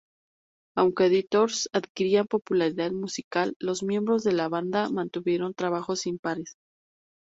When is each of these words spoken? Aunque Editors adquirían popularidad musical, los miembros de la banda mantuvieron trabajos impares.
Aunque 0.75 1.05
Editors 1.05 1.69
adquirían 1.73 2.25
popularidad 2.25 2.89
musical, 2.89 3.53
los 3.59 3.83
miembros 3.83 4.23
de 4.23 4.31
la 4.31 4.49
banda 4.49 4.89
mantuvieron 4.89 5.53
trabajos 5.53 6.07
impares. 6.07 6.57